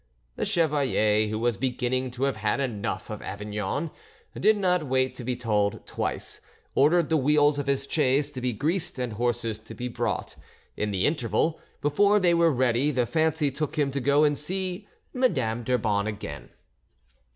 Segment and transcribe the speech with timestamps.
[0.35, 3.91] The chevalier, who was beginning to have had enough of Avignon,
[4.35, 6.41] did not wait to be told twice,
[6.73, 10.37] ordered the wheels of his chaise to be greased and horses to be brought.
[10.75, 14.87] In the interval before they were ready the fancy took him to go and see
[15.13, 16.49] Madame d'Urban again.